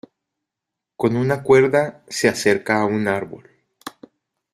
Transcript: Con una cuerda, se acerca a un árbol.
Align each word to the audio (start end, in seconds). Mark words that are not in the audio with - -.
Con 0.97 1.15
una 1.15 1.43
cuerda, 1.43 2.03
se 2.07 2.27
acerca 2.27 2.81
a 2.81 2.85
un 2.85 3.07
árbol. 3.07 3.51